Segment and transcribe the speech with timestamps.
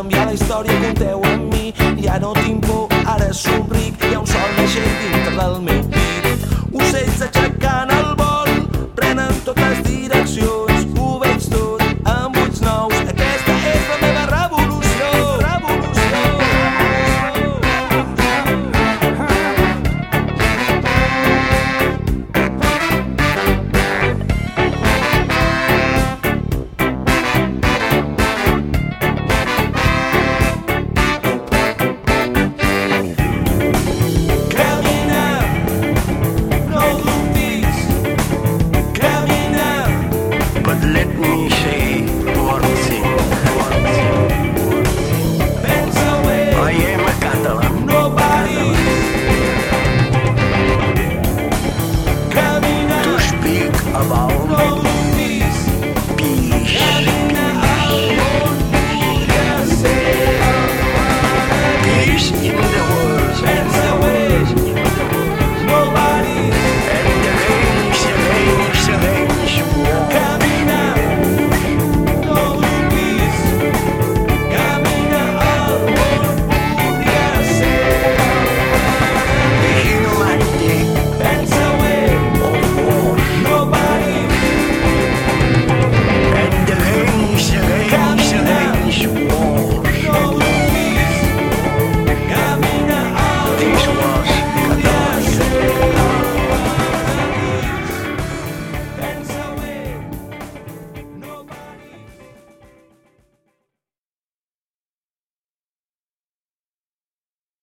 [0.00, 1.74] canviar la història, conteu amb mi.
[2.00, 6.48] Ja no tinc por, ara somric, hi ha un sol naixent dintre del meu pit.
[6.72, 7.39] Ocells de